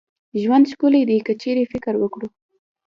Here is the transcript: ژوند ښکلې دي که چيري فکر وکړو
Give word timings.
ژوند 0.41 0.65
ښکلې 0.71 1.01
دي 1.09 1.17
که 1.25 1.33
چيري 1.41 1.65
فکر 1.71 1.93
وکړو 1.99 2.27